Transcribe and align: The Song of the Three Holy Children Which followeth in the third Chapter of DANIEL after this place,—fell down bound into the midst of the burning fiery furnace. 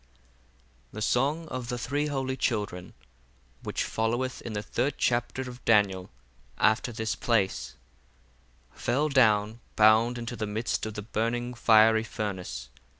The 0.91 1.01
Song 1.03 1.47
of 1.49 1.69
the 1.69 1.77
Three 1.77 2.07
Holy 2.07 2.35
Children 2.35 2.95
Which 3.61 3.83
followeth 3.83 4.41
in 4.41 4.53
the 4.53 4.63
third 4.63 4.95
Chapter 4.97 5.43
of 5.43 5.63
DANIEL 5.63 6.09
after 6.57 6.91
this 6.91 7.13
place,—fell 7.13 9.09
down 9.09 9.59
bound 9.75 10.17
into 10.17 10.35
the 10.35 10.47
midst 10.47 10.87
of 10.87 10.95
the 10.95 11.03
burning 11.03 11.53
fiery 11.53 12.03
furnace. 12.03 12.69